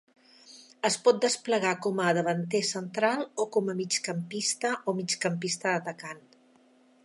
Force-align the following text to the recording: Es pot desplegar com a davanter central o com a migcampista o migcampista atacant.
Es 0.87 0.95
pot 1.07 1.17
desplegar 1.25 1.73
com 1.87 2.01
a 2.05 2.15
davanter 2.19 2.63
central 2.71 3.23
o 3.45 3.47
com 3.57 3.69
a 3.73 3.77
migcampista 3.83 4.75
o 4.93 4.99
migcampista 5.03 5.79
atacant. 5.83 6.27